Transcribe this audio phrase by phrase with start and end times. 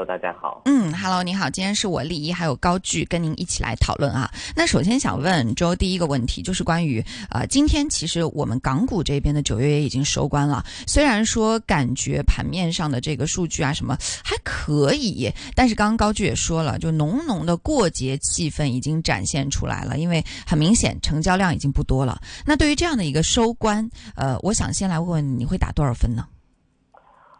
[0.00, 0.62] Hello，大家好。
[0.64, 4.30] 嗯，Hello，你好，今天是我丽一还有高聚跟您一起来讨论啊。
[4.56, 10.64] 那首先想问周第一个问题，就是关于呃，今天其实我们港股这边的九月也已经收官了。
[10.86, 13.94] 虽然说感觉盘面上的这个数据啊什么
[14.24, 22.18] 还可以，但是刚刚高聚也说了，就浓浓的过节气氛已经展现出来了，因为很明显成交量已经不多了。
[22.46, 26.24] 那对于这样的一个收官，呃，我想先来问问你会打多少分呢？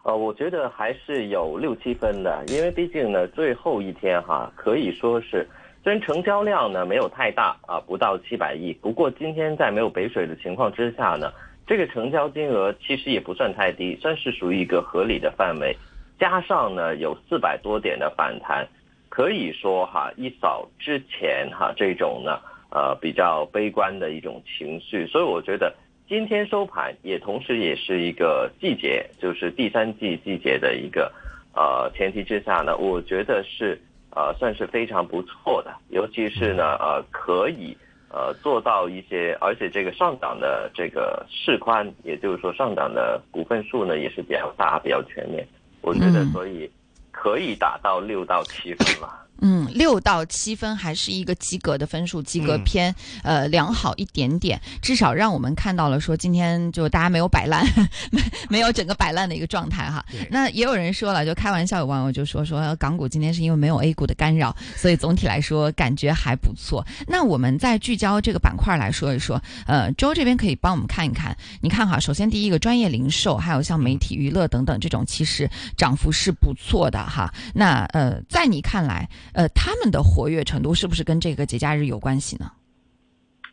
[0.03, 5.47] 呃，我觉得还是有六七分的，因为毕竟呢，最后一天哈，可以说是
[5.83, 11.31] 虽然成交量呢没有太大啊，不到七百亿，不过今天在没有北水的情况之下呢，
[11.67, 15.77] 这个成交金额其实也不算太低，算是属于一个合理的范围。
[16.19, 18.67] 加上呢，有四百多点的反弹，
[19.07, 22.39] 可以说哈，一扫之前哈这种呢
[22.71, 25.71] 呃比较悲观的一种情绪，所以我觉得。
[26.11, 31.09] 今天收盘也同时也是一个季节，就是第三季季节的一个
[31.55, 33.79] 呃前提之下呢，我觉得是
[34.09, 37.77] 呃算是非常不错的，尤其是呢呃可以
[38.09, 45.47] 呃做到一些，而且这个上涨的这个市宽，也就是说上涨的股份数呢也是比较大、比较全面，
[45.79, 46.69] 我觉得所以
[47.11, 49.07] 可以达到六到七分了。
[49.41, 57.65] 嗯，六到七分还是一个及格的分数，及格偏呃良好一点点，至少让我们看到了说今天就大家没有摆烂，
[58.11, 60.05] 没没有整个摆烂的一个状态哈。
[60.29, 66.85] 那也有人说了，就开玩笑，有网友就说说港股今天是因为没有 A 股的干扰，所以总体来说感觉还不错。
[67.07, 77.33] 那我们再聚焦这个板块来说一说，呃，周这边可以帮我们看一看，你看哈，首先第一个专业零售，还有像媒体娱乐等等这种，其实涨幅是不错的哈。
[77.55, 79.09] 那呃，在你看来？
[79.33, 82.51] 呃，他们的活跃程度是不是跟这个节假日有关系呢？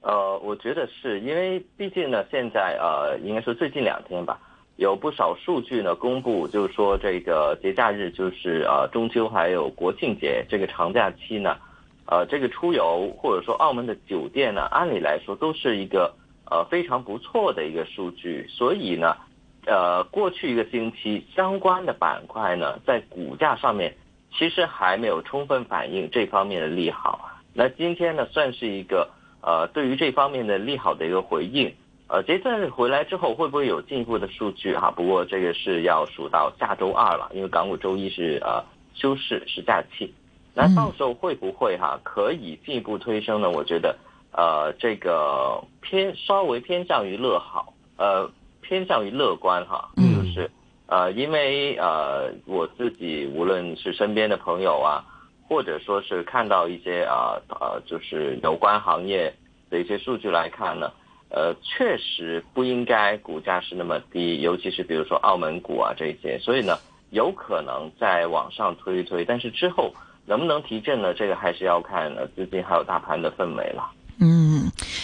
[0.00, 4.40] 呃，我觉得是因为毕竟呢，现在呃，应该说最近两天吧，
[4.76, 11.56] 有不少数据呢公布，就是说这个节假日就是呃中秋还有国庆节这个长假期呢，
[12.06, 16.14] 呃，这个出游或者说澳门的酒店呢，按理来说都是一个
[16.50, 19.16] 呃非常不错的一个数据，所以呢，
[19.66, 23.94] 呃，过去一个星期相关的板块呢，在股价上面。
[24.36, 27.30] 其实还没有充分反映这方面的利好。
[27.52, 29.08] 那今天呢，算是一个
[29.40, 31.74] 呃，对于这方面的利好的一个回应。
[32.08, 34.90] 呃，这次回来之后会不会有进一步的数据哈？
[34.90, 40.14] 不过这个是要数到下周二了，因为港股周一是呃休市是假期。
[40.54, 43.50] 那到时候会不会哈可以进一步推升呢？
[43.50, 43.96] 我觉得
[44.32, 48.30] 呃，这个偏稍微偏向于乐好，呃，
[48.62, 50.17] 偏向于乐观哈，嗯。
[50.88, 55.04] 呃，因为呃，我自己无论是身边的朋友啊，
[55.46, 59.32] 或者说是看到一些啊呃，就是有关行业
[59.70, 60.90] 的一些数据来看呢，
[61.28, 66.78] 呃，确实不应该股价是那么低，尤其是比如说澳门股啊这些，所以呢，
[67.10, 69.92] 有可能再往上推一推，但是之后
[70.24, 71.12] 能不能提振呢？
[71.12, 73.90] 这个还是要看资金还有大盘的氛围了。
[74.20, 74.57] 嗯，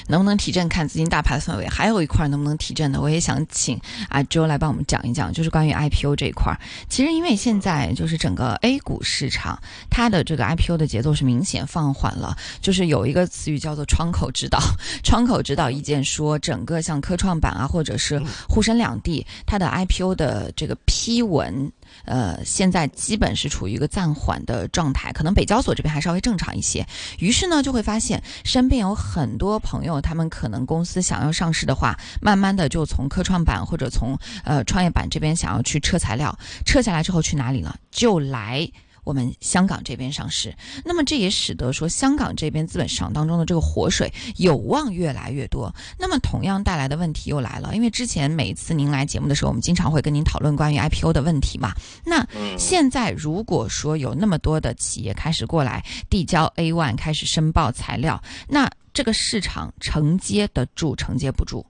[0.08, 6.54] 能不能提振看资金大盘氛围，还有一块能不能提振的，我也想请阿周来帮我们讲一讲，就是关于 IPO 这一块。
[6.88, 9.58] 其实因为现在就是整个 A 股市场，
[9.90, 14.58] 它的这个 IPO 的节奏是明显放缓了，就是有一个词语叫做窗口指导。
[15.02, 21.72] 窗口指导意见说，整个像科创板啊，或者是沪深两地，它的 IPO 的这个批文。
[22.04, 26.86] 呃，现在基本是处于一个暂缓的状态，可能北交所这边还稍微正常一些。
[27.18, 37.76] 于是呢，就会发现身边有很多朋友，他们可能公司想要上市的话，慢慢的就从科创板或者从呃创业板这边想要去撤材料，撤下来之后去哪里了？
[37.90, 38.70] 就来。
[39.04, 40.54] 我们香港这边上市，
[40.84, 45.72] 那么这也使得说香港这边资本市场当中的这个活水有望越来越多。
[45.98, 51.72] 那么同样带来的问题又来了，因为之前每一次您来节目的时候，我们经常会跟您讨论关于 IPO 的问题嘛。
[52.04, 52.26] 那
[52.58, 61.64] 现在如果说有那么多的企业开始过来递交 A one 开始申报材料，那这个市场承接得住承接不住？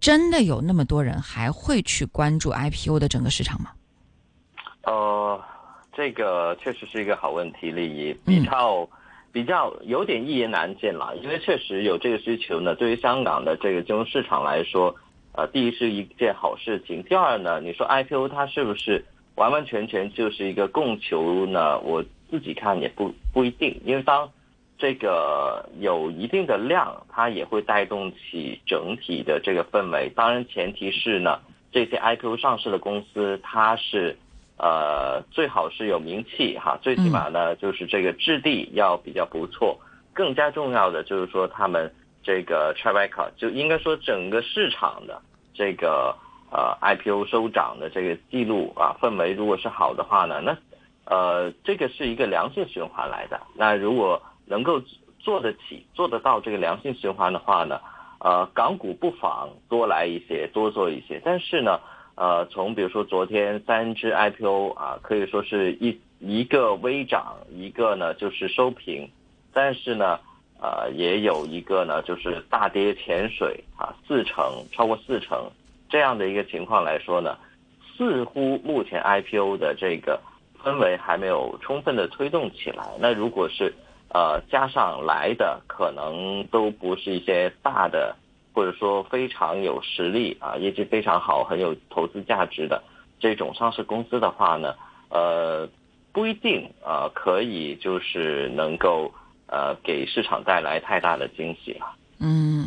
[0.00, 3.70] 真的有那么多人还会去关注 IPO 的整个市场吗？
[4.82, 5.40] 呃。
[5.92, 8.88] 这个确实是一个好问题，利益比较
[9.32, 12.74] 比较有点一言难尽了，因为确实有这个需求呢。
[12.76, 14.94] 对于香港的这个金融市场来说，
[15.32, 19.04] 呃，第一是一件好事情，第二呢，你说 IPO 它是不是
[19.34, 21.80] 完完全全就是一个供求呢？
[21.80, 24.30] 我自己看也不不一定，因为当
[24.78, 30.08] 这个有一定的量，它也会带动起整体的这个氛围。
[30.14, 31.40] 当然，前提是呢，
[31.72, 34.16] 这些 IPO 上市的公司它是。
[34.62, 39.78] 呃，最好是有名气哈，最起码呢，就是这个质地要比较不错。
[40.12, 41.90] 更加重要的就是说，他们
[42.22, 45.22] 这个 record 就应该说整个市场的
[45.54, 46.14] 这个
[46.52, 50.54] 呃 IPO 收涨的这个记录啊，氛围如果是好的话呢，那
[51.06, 53.40] 呃，这个是一个良性循环来的。
[53.54, 54.82] 那如果能够
[55.18, 57.80] 做得起、做得到这个良性循环的话呢，
[58.18, 61.18] 呃，港股不妨多来一些，多做一些。
[61.24, 61.80] 但是呢，
[62.20, 69.08] 呃，从比如说昨天三只 IPO 啊，可以说是一一个微涨，一个呢就是收平，
[69.54, 70.20] 但是呢，
[70.60, 75.50] 呃，也有一个呢就是大跌潜水啊，四成超过四成
[75.88, 77.38] 这样的一个情况来说呢，
[77.96, 80.20] 似乎目前 IPO 的这个
[80.62, 82.84] 氛围还没有充分的推动起来。
[83.00, 83.72] 那如果是
[84.12, 88.14] 呃加上来的，可能都不是一些大的。
[88.52, 92.82] 或者说非常有实力啊，业绩非常好，很有投资价值的
[93.18, 94.74] 这种上市公司的话呢，
[95.08, 95.68] 呃，
[96.12, 99.12] 不一定啊，可以就是能够
[99.46, 101.86] 呃给市场带来太大的惊喜了。
[102.18, 102.64] 嗯，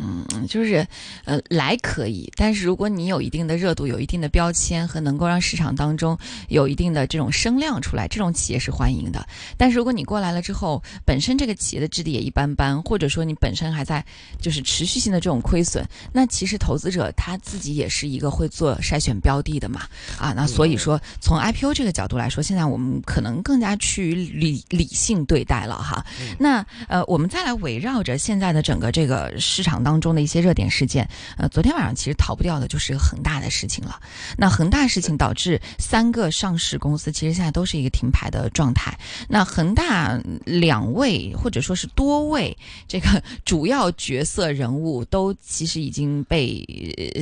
[0.48, 0.86] 就是，
[1.24, 6.16] 呃，来可以，但是如果你有一定的热度，有一定的标签和能够让市场当中
[6.48, 9.26] 有一定的这种声量出来，这种企业是欢迎的。
[9.56, 14.04] 但是如果你过来了之后，本身这个企业的质地也一般般，或者说你本身还在
[14.40, 19.82] 就是持续性的这种亏损，那其实投资者他自己也是一个会做筛选标的的嘛，
[20.18, 26.04] 啊，那所以说从 IPO 这个角度来说，现在我们可能更加趋于理理性对待了哈。
[26.38, 29.32] 那呃，我们再来围绕着现在的整个这个。
[29.38, 34.00] 市场当中的一些热点事件，呃，昨天晚上其实逃不掉的就是恒大的事情了。
[34.38, 38.98] 那恒大事情导致三个上市公司其实现在都是一个停牌的状态。
[39.28, 42.56] 那恒大两位或者说是多位
[42.86, 46.64] 这个主要角色人物都其实已经被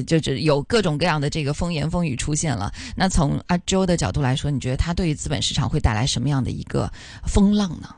[0.06, 2.72] 就是有各种各样的这个风言风语出现了。
[2.96, 6.90] 那从阿周的角度来说，你觉得他对于资本市场会带来什么样的一个
[7.26, 7.94] 风浪呢？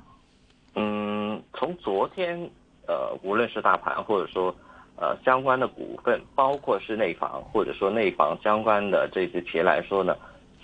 [0.74, 2.50] 嗯，从昨天。
[2.86, 4.54] 呃，无论是大盘或者说
[4.96, 10.16] 呃相关的股份，包括是内房或者说内房相关的这些企业来说呢，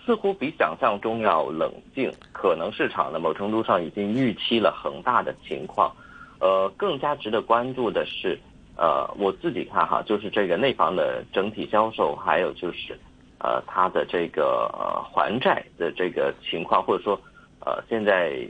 [0.05, 2.13] 似乎比想象中要冷静。
[2.33, 5.93] 可能市场呢某程度上已经预期了恒大的情况。
[6.41, 8.39] 呃，更加值得关注的是，
[8.77, 12.99] 呃，我自己看哈，就是这个内房的整体销售，还有就是
[13.39, 17.21] 呃它的这个呃还债的这个情况，或者说
[17.65, 18.49] 呃现在。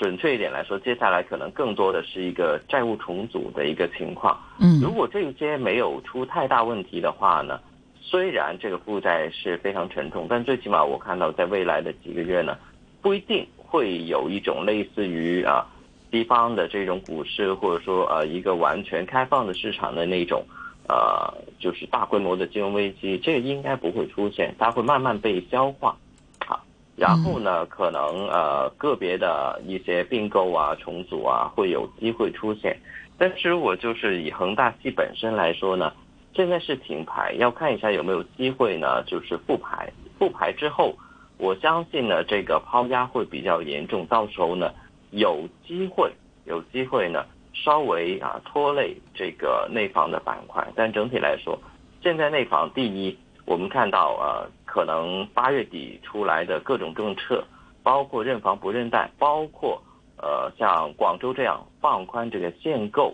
[0.00, 4.40] 准确一点来说，接下来可能更多的是一个债务重组的一个情况。
[4.58, 7.60] 嗯，如果这些没有出太大问题的话呢，
[8.00, 12.56] 虽然这个负债是非常沉重，但最起码我看到在未来的几个月呢，
[13.02, 15.66] 不一定会有一种类似于啊
[16.10, 20.42] 西方的这种股市，或者说呃一个完全开放的市场的那种
[20.88, 25.94] 呃就是大规模的金融危机，这个应该不会出现，它会慢慢被消化。
[27.00, 32.78] 然后呢，可能呃个别的一些并购啊、重组啊会有机会出现，
[33.16, 35.94] 但是如果就是以恒大系本身来说呢，
[36.34, 39.90] 现在是停牌，要看一下有没有机会呢，就是复牌。
[40.18, 40.94] 复牌之后，
[41.38, 44.70] 我相信呢这个抛压会比较严重，到时候呢
[45.10, 46.12] 有机会
[46.44, 47.24] 有机会呢
[47.54, 51.58] 稍微啊拖累这个内房的板块，但整体来说，
[52.02, 53.16] 现在内房第一。
[53.46, 57.42] 我们看到，呃，可能八月底出来的各种政策，
[57.82, 59.82] 包括认房不认贷，包括
[60.16, 63.12] 呃像广州这样放宽这个限购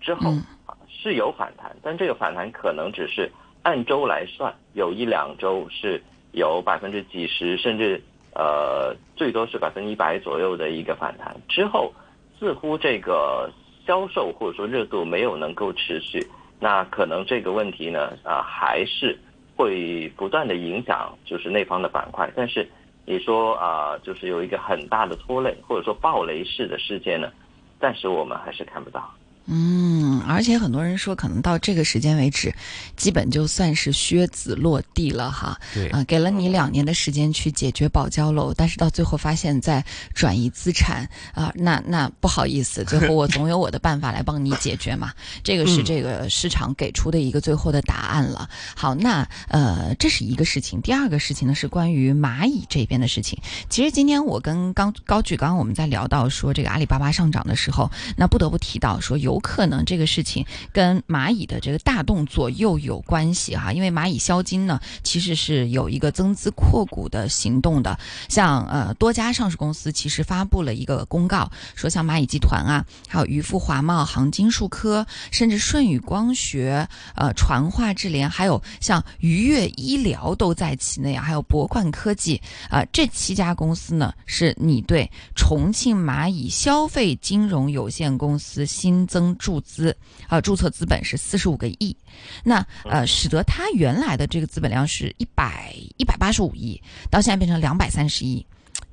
[0.00, 0.30] 之后
[0.66, 3.28] 啊是有反弹，但这个反弹可能只是
[3.64, 6.00] 按周来算，有一两周是
[6.30, 8.00] 有百分之几十，甚至
[8.32, 11.92] 呃最多是百分之一百左右的一个反弹，之后
[12.38, 13.50] 似乎这个
[13.84, 16.24] 销售或者说热度没有能够持续，
[16.60, 19.18] 那可能这个问题呢啊还是。
[19.56, 22.68] 会不断的影响，就是那方的板块，但是
[23.06, 27.30] 你说啊，就是有一个很大的拖累，或者说暴雷式的事件呢，
[27.78, 29.12] 暂时我们还是看不到。
[29.46, 32.54] 嗯，而且很多人说，可能到这个时间为止，
[32.96, 35.60] 基本就算是靴子落地了哈。
[35.74, 39.84] 对啊，给了你两年的时间去解决保交楼，但是到最后发现，在
[40.14, 45.12] 转移资产啊，那那不好意思，最后我总有我的办法来帮你解决嘛。
[45.44, 48.48] 这个是这个市场给出的一个最后的答案了。
[48.74, 50.80] 好，那呃，这是一个事情。
[50.80, 53.38] 第二个事情呢，是关于蚂蚁这边的事情。
[53.68, 59.33] 其实今天我跟刚高举刚刚我们在聊到说这个阿里巴巴上涨的时候，那不得不提到说有。
[59.34, 67.98] 有可能这个事情跟蚂蚁的这个大动作又有关系哈，因为蚂蚁销金呢，其实是有一个增资扩股的行动的。
[68.28, 89.23] 像呃多家上市公司其实发布了一个公告，说像蚂蚁集团啊，还有渔夫华贸、航金数科，甚至舜宇光学、呃传化智联，还有像愉悦医疗都在其内啊，还有博冠科技啊，这七家公司呢，是你对重庆蚂蚁消费金融有限公司新增。
[89.38, 89.96] 注资
[90.28, 91.96] 呃，注册资本是四十五个亿，
[92.42, 98.44] 那呃，使得它原来的这个资本量是一百一百八十五亿，到现在变成两百三十亿，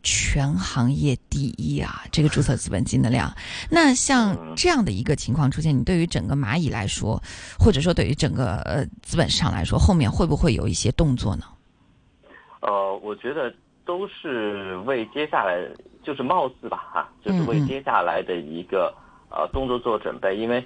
[0.03, 3.33] 全行业第一啊，这个注册资本金的量。
[3.69, 7.21] 那像这样的一个情况出现，你对于整个蚂蚁来说，
[7.59, 11.45] 或者说对于整个呃资本市场来说，后面会不会有一些动作呢？
[12.61, 13.51] 呃，我觉得
[13.85, 15.57] 都是为接下来，
[16.03, 18.93] 就是貌似吧，哈，就是为接下来的一个
[19.31, 20.35] 呃动作做准备。
[20.35, 20.63] 因为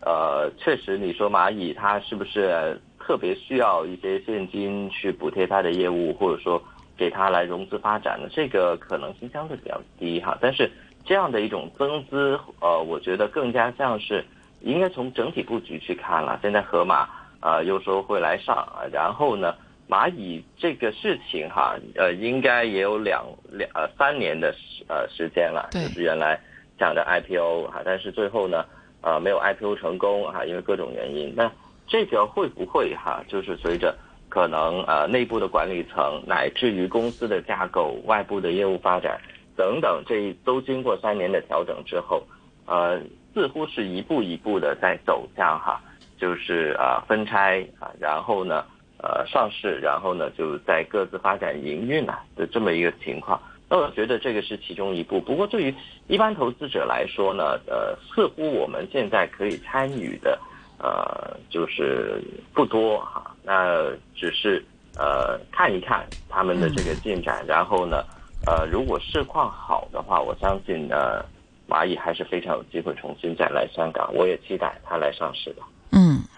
[0.00, 6.62] 呃，确实你说蚂蚁它是不是特别需要一些现金去补贴它的业务，或者说？
[6.98, 10.68] 给它来融资发展的这个可能性相对比较低哈，但是
[11.04, 14.24] 这样的一种增资，呃，我觉得更加像是
[14.62, 16.36] 应该从整体布局去看了。
[16.42, 19.54] 现在河马啊又说会来上，然后呢，
[19.88, 26.36] 蚂蚁这个事情哈，呃，应该也有两两呃三年的时呃时间了，就是原来
[26.78, 28.64] 讲的 IPO 哈，但是最后呢，
[29.02, 31.34] 呃，没有 IPO 成功哈，因为各种原因。
[31.36, 31.50] 那
[31.86, 33.94] 这个会不会哈，就是随着。
[34.30, 39.18] 可能呃内部的管理层乃至于公司的架构、外部的业务发展
[39.56, 42.22] 等等，这都经过三年的调整之后，
[42.66, 43.00] 呃，
[43.32, 45.80] 似乎是一步一步的在走向哈，
[46.18, 48.66] 就是啊分拆啊，然后呢
[48.98, 53.40] 呃上市，然后呢就在各自发展营运啊的这么一个情况。
[53.68, 55.20] 那我觉得这个是其中一步。
[55.20, 55.74] 不过对于
[56.06, 60.38] 一般投资者来说呢，呃，似乎我们现在可以参与的。
[60.80, 62.22] 呃，就是
[62.54, 63.84] 不多哈，那
[64.14, 64.64] 只是
[64.96, 68.04] 呃看一看他们的这个进展，然后呢，
[68.46, 71.24] 呃，如果市况好的话，我相信呢，
[71.68, 75.62] 蚂蚁还是非常有机会重新再来香港，我也期待它来上市的。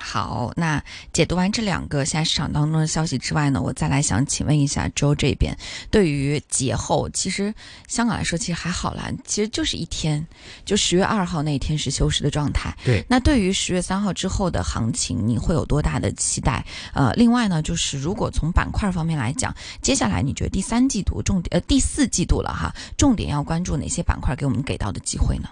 [0.01, 5.57] 嗯，好，那解读完这两个现在市场当中的消息之外呢，我再来想请问一下周这边，
[5.91, 7.55] 对于节后，其实
[7.87, 10.27] 香港来说其实还好啦，其实就是一天，
[10.65, 12.75] 就十月二号那一天是休市的状态。
[12.85, 16.65] 对，那对于十月三号之后的行情，你会有多大的期待？
[16.95, 25.49] 呃，另外呢，就是如果从板块方面来讲，接下来你觉得第三季度重点呃第四季度了哈，重点要关注哪些板块给我们给到的机会呢？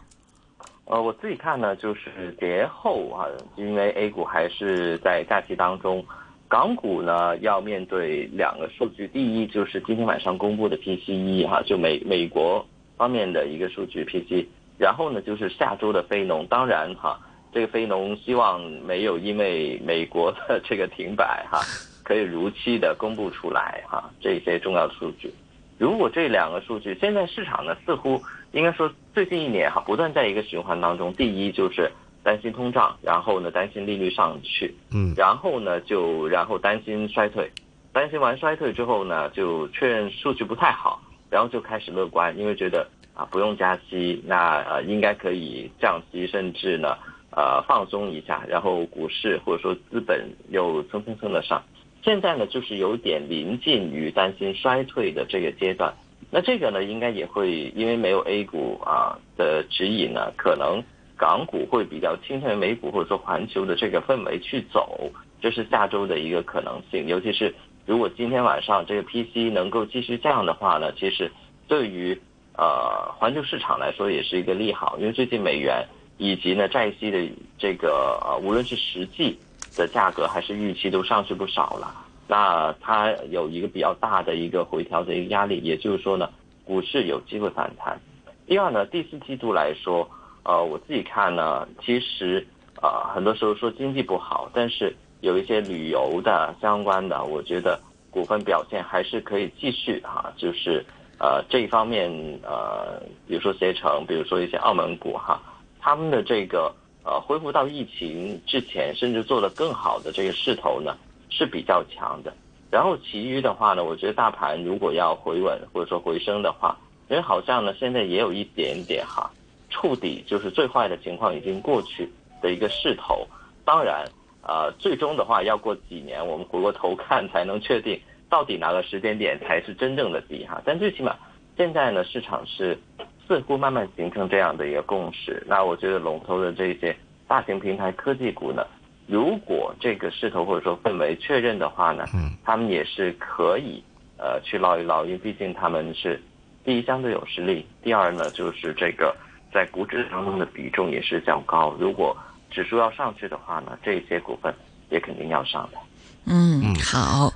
[0.91, 6.03] 呃，我自己看呢，就是节后啊，因为 A 股还是在假期当中，
[6.49, 12.67] 港股呢要面对两个数据，第一就是今天晚上公布的 PCE 哈，就美美国
[12.97, 14.47] 方面的一个数据 PC，
[14.79, 17.21] 然后呢就是下周的非农，当然哈，
[17.53, 21.61] 这个非农希望没有因为美国的 这个停摆哈，
[22.03, 25.31] 可以如期的公布出来哈，这些重要的数据。
[25.77, 28.21] 如果这两个数据，现在市场呢似乎
[28.53, 31.13] 应该说最近一年哈，不断在一个循环当中。
[31.13, 31.91] 第一就是
[32.23, 37.51] 担心通胀，然后呢担心利率上去，嗯，然后呢就然后担心衰退，
[37.93, 41.01] 担心完衰退之后呢就确认数据不太好，
[41.31, 46.97] 然后就开始乐观，因为觉得啊不用加息，那呃应该可以降息，甚至呢
[47.31, 51.63] 呃放松一下，然后股市或者说资本又蹭蹭蹭的上。
[52.03, 55.93] 现在呢，就是有点临近于担心衰退的这个阶段。
[56.31, 60.83] 那这个呢，应该也会因为没有 A 股啊的指引呢，可能
[61.17, 67.07] 港股会比较倾向于美股或者说环球的这个氛围去走，这是下周的一个可能性。
[67.07, 67.55] 尤其是
[67.87, 71.31] 如果今天晚上这个 PC 能够继续降的话呢，其实
[71.67, 72.21] 对于
[72.57, 75.87] 呃环球市场来说也是一个利好，因为最近美元
[76.19, 77.19] 以及呢债息的
[77.59, 79.39] 这个无论是实际。
[79.77, 81.95] 的价格还是预期都上去不少了，
[82.29, 86.31] 那它有一个比较大的一个回调的一个压力，也就是说呢，
[86.65, 87.99] 股市有机会反弹。
[88.47, 90.09] 第二呢，第四季度来说，
[90.45, 92.47] 呃，我自己看呢，其实
[92.81, 97.81] 啊，很多时候说经济不好，但是有一些旅游的相关的，我觉得
[98.11, 100.85] 股份表现还是可以继续哈，就是
[101.19, 102.11] 呃这一方面
[102.43, 105.41] 呃，比如说携程，比如说一些澳门股哈，
[105.81, 106.73] 他们的这个。
[107.05, 110.95] 呃，恢复到疫情之前，甚至做得更好的这个势头呢
[111.31, 112.33] 是比较强的。
[112.71, 116.77] 然后其余的话呢，我觉得大盘如果要回稳或者说回升的话，
[117.09, 119.31] 因为好像呢现在也有一点点哈
[119.71, 122.11] 触底，就是最坏的情况已经过去
[122.43, 123.27] 的一个势头。
[123.65, 124.05] 当然，
[124.43, 130.61] 呃，最终的话要过几年，我们回过头看才能确定到底哪个时间点才是真正的底哈。
[130.65, 131.17] 但最起码
[131.57, 132.79] 现在呢，市场是。
[133.27, 138.67] 似乎慢慢形成这样的一个共识，那我觉得龙头的这些大型平台科技股呢，
[139.09, 143.83] 如果这个势头或者说氛围确认的话呢，嗯，他们也是可以
[144.19, 146.23] 呃去捞一捞，因为毕竟他们是
[146.65, 149.17] 第一相对有实力，第二呢就是这个
[149.53, 151.75] 在股指当中的比重也是较高。
[151.81, 152.17] 如果
[152.51, 154.55] 指数要上去的话呢，这些股份
[154.91, 155.79] 也肯定要上的。
[156.27, 157.33] 嗯，好。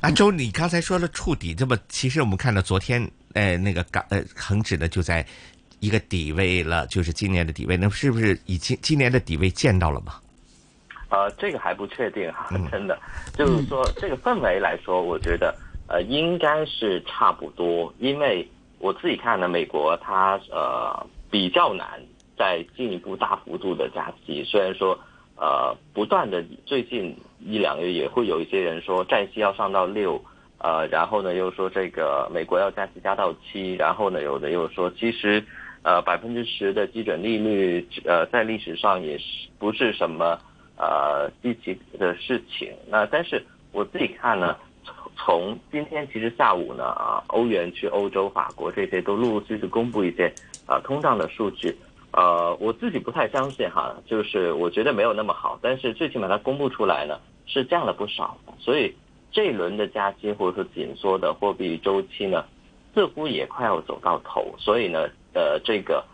[0.00, 3.08] 阿周，你刚才说了触底，这么其实我们看到昨天。
[3.34, 5.24] 呃，那个港呃恒指呢就在
[5.80, 10.16] 一个底位了，就是今年的底位，那是不是已经今年的底位见到了吗？
[11.12, 12.98] 呃，这个还不确定哈，真的，
[13.36, 15.54] 就是说这个氛围来说，我觉得
[15.86, 22.00] 呃应该是差不多，因为我自己看呢，美国它呃比较难
[22.38, 24.98] 再进一步大幅度的加息，虽然说
[25.36, 30.18] 呃不断的最近一两个月也会有一些人说债息要上到六，
[30.56, 35.44] 呃，然后呢又说这个美国要加息加到七，然后呢有的又说其实
[35.82, 39.24] 呃百分之十的基准利率呃在历史上也是
[39.58, 40.38] 不是什么
[40.82, 44.56] 呃积极的事情，那但是我自己看呢。
[45.24, 50.32] 从今天其实下午呢啊，欧元区、欧洲、法国这些都陆陆续续公布一些
[50.66, 51.76] 啊通胀的数据，
[52.12, 58.92] 呃，我自己不太相信哈，就是我觉得没有那么好，但是最起码它公布出来呢是降了不少，所以
[59.30, 62.44] 这一轮的加息或者说紧缩的货币周期呢，
[62.92, 66.04] 似乎也快要走到头，所以呢，呃，这个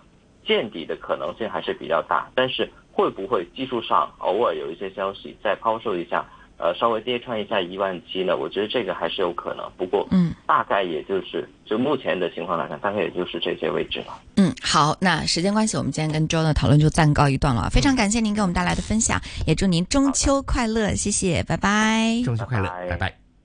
[0.45, 6.26] 见底的可能性还是比较大，但是会不会技术上偶尔有一些消息再抛售一下？
[6.57, 9.64] 呃，稍微跌穿一下一万七呢，我觉得这个还是有可能。
[9.76, 14.07] 不过，嗯，大概也就是就目前的情况来看，大概也就是这些位置了。
[14.38, 17.69] 嗯，好，那时间关系，我们今天跟 Joe 的讨论就暂告一段落。
[17.69, 22.21] 非常感谢您给我们带来的分享，也祝您中秋快乐，谢谢，拜拜。
[22.25, 23.27] 中秋快乐，拜拜。